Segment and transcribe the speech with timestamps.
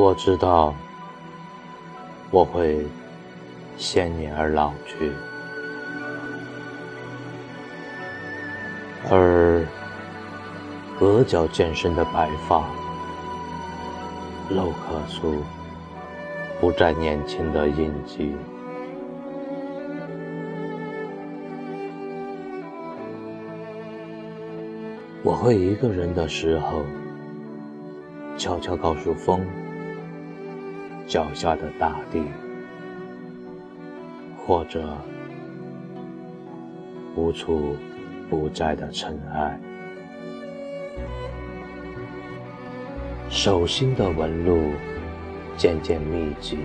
[0.00, 0.74] 我知道
[2.30, 2.86] 我会
[3.76, 5.12] 先你而老去，
[9.10, 9.62] 而
[11.00, 12.64] 额角渐深的白发，
[14.48, 15.42] 露可出
[16.62, 18.34] 不再年轻的印记。
[25.22, 26.86] 我会一个人的时候，
[28.38, 29.44] 悄悄告诉风，
[31.10, 32.22] 脚下的大地，
[34.38, 34.96] 或者
[37.16, 37.74] 无处
[38.30, 39.58] 不在的尘埃，
[43.28, 44.70] 手心的纹路
[45.56, 46.56] 渐渐密集，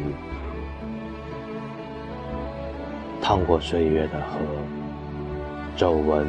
[3.19, 4.37] 趟过岁月的河，
[5.75, 6.27] 皱纹。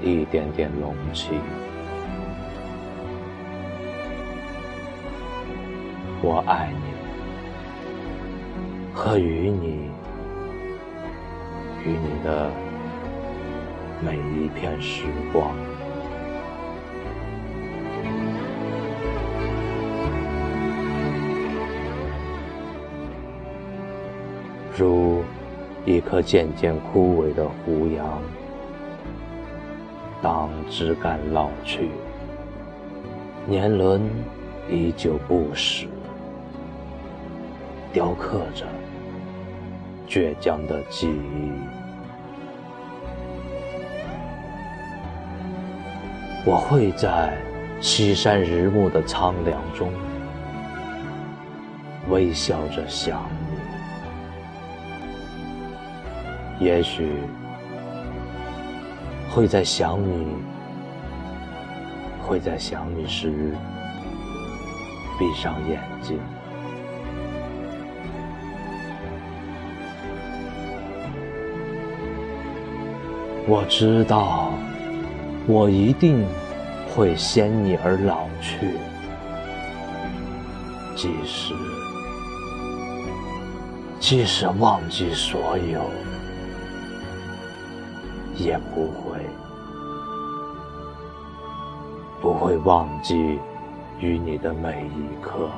[0.00, 1.30] 一点点隆起，
[6.22, 7.07] 我爱你，
[9.00, 9.92] 和与你，
[11.84, 12.50] 与你的
[14.00, 15.54] 每一片时光，
[24.76, 25.22] 如
[25.86, 28.20] 一棵渐渐枯萎的胡杨。
[30.20, 31.90] 当枝干老去，
[33.46, 34.02] 年轮
[34.68, 35.86] 依旧不死，
[37.92, 38.66] 雕刻着
[40.08, 41.52] 倔强的记忆。
[46.44, 47.36] 我会在
[47.80, 49.92] 西山日暮的苍凉中，
[52.08, 53.22] 微笑着想
[56.58, 56.64] 你。
[56.64, 57.12] 也许。
[59.30, 60.26] 会在想你，
[62.26, 63.54] 会在想你时
[65.18, 66.18] 闭上眼睛。
[73.50, 74.52] 我知道，
[75.46, 76.22] 我一定
[76.94, 78.76] 会先你而老去，
[80.94, 81.54] 即使
[83.98, 85.82] 即使忘记所有。
[88.36, 89.18] 也不会，
[92.20, 93.38] 不会忘记
[93.98, 95.48] 与你的每一刻。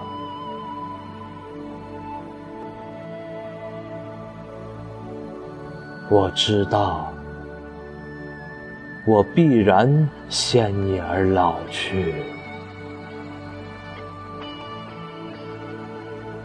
[6.08, 7.12] 我知道，
[9.10, 12.14] 我必然先你而老去。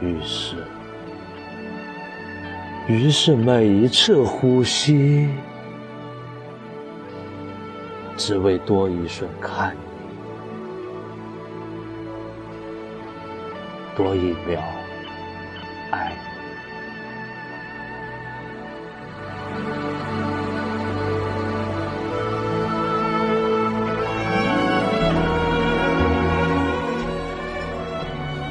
[0.02, 0.56] 于是，
[2.88, 5.30] 于是每一次呼吸。
[8.18, 9.80] 只为多一瞬看你，
[13.96, 14.60] 多一秒
[15.92, 16.35] 爱你。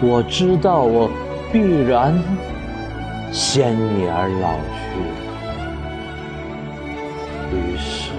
[0.07, 1.11] 我知道，我
[1.51, 2.15] 必然
[3.33, 4.85] 先你而老去。
[7.57, 8.13] 于是。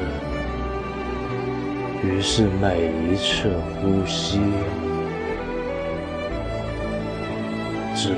[2.03, 3.51] 于是每一次
[3.81, 4.39] 呼吸，
[7.95, 8.15] 只为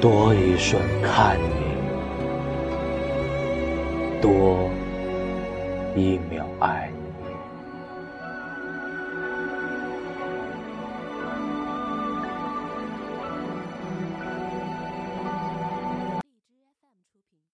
[0.00, 1.76] 多一瞬看你，
[4.22, 4.70] 多
[5.94, 6.90] 一秒爱。